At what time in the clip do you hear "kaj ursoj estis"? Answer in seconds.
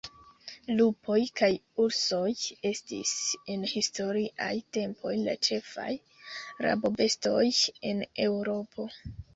1.41-3.13